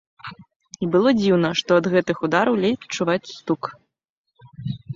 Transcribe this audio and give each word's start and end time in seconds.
І 0.85 0.89
было 0.95 1.09
дзіўна, 1.19 1.51
што 1.59 1.71
ад 1.83 1.91
гэтых 1.93 2.17
удараў 2.29 2.59
ледзь 2.65 2.89
чуваць 2.99 3.31
стук. 3.37 3.61